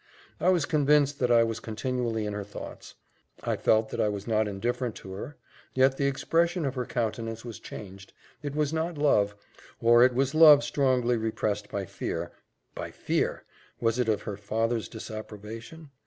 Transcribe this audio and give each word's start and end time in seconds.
I 0.39 0.49
was 0.49 0.65
convinced 0.65 1.19
that 1.19 1.29
I 1.29 1.43
was 1.43 1.59
continually 1.59 2.25
in 2.25 2.33
her 2.33 2.43
thoughts; 2.43 2.95
I 3.43 3.55
felt 3.55 3.89
that 3.89 4.01
I 4.01 4.09
was 4.09 4.25
not 4.25 4.47
indifferent 4.47 4.95
to 4.95 5.11
her: 5.13 5.37
yet 5.75 5.97
the 5.97 6.07
expression 6.07 6.65
of 6.65 6.73
her 6.73 6.87
countenance 6.87 7.45
was 7.45 7.59
changed 7.59 8.11
it 8.41 8.55
was 8.55 8.73
not 8.73 8.97
love 8.97 9.35
or 9.79 10.03
it 10.03 10.15
was 10.15 10.33
love 10.33 10.63
strongly 10.63 11.17
repressed 11.17 11.69
by 11.69 11.85
fear 11.85 12.31
by 12.73 12.89
fear! 12.89 13.43
was 13.79 13.99
it 13.99 14.09
of 14.09 14.23
her 14.23 14.37
father's 14.37 14.89
disapprobation? 14.89 15.91